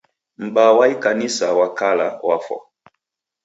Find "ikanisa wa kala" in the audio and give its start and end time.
0.93-2.07